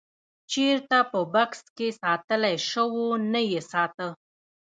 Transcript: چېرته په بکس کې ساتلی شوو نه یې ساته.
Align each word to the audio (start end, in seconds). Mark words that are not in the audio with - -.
چېرته 0.51 0.97
په 1.11 1.19
بکس 1.33 1.61
کې 1.77 1.87
ساتلی 2.01 2.55
شوو 2.69 3.07
نه 3.31 3.41
یې 3.51 3.61
ساته. 3.71 4.07